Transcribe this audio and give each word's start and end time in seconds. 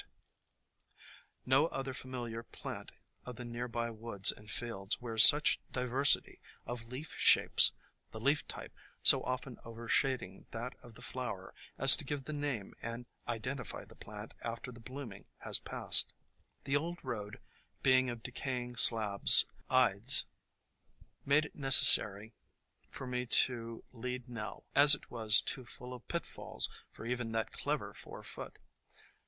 No 1.45 1.67
THE 1.67 1.67
COMING 1.67 1.67
OF 1.67 1.69
SPRING 1.75 1.79
other 1.79 1.93
familiar 1.93 2.43
plant 2.43 2.91
of 3.23 3.35
the 3.35 3.45
near 3.45 3.67
by 3.67 3.91
woods 3.91 4.31
and 4.31 4.49
fields 4.49 4.99
wears 4.99 5.23
such 5.23 5.59
diversity 5.71 6.41
of 6.65 6.87
leaf 6.87 7.13
shapes, 7.19 7.73
the 8.09 8.19
leaf 8.19 8.47
type 8.47 8.73
so 9.03 9.21
often 9.21 9.57
overshading 9.63 10.47
that 10.49 10.73
of 10.81 10.95
the 10.95 11.03
flower 11.03 11.53
as 11.77 11.95
to 11.97 12.03
give 12.03 12.23
the 12.23 12.33
name 12.33 12.73
and 12.81 13.05
identify 13.27 13.85
the 13.85 13.93
plant 13.95 14.33
after 14.41 14.71
the 14.71 14.79
bloom 14.79 15.11
ing 15.13 15.25
has 15.41 15.59
passed. 15.59 16.13
The 16.63 16.75
old 16.75 16.97
road, 17.03 17.39
being 17.83 18.09
of 18.09 18.23
decay 18.23 18.63
ing 18.63 18.77
slabs 18.77 19.45
ides, 19.69 20.25
made 21.25 21.45
it 21.45 21.53
necessary 21.55 22.33
for 22.89 23.05
me 23.05 23.27
to 23.27 23.83
lead 23.93 24.27
Nell, 24.27 24.65
as 24.73 24.95
it 24.95 25.11
was 25.11 25.43
too 25.43 25.63
full 25.63 25.93
of 25.93 26.07
pit 26.07 26.25
falls 26.25 26.69
for 26.89 27.05
even 27.05 27.33
that 27.33 27.51
clever 27.53 27.93
four 27.93 28.23
foot. 28.23 28.57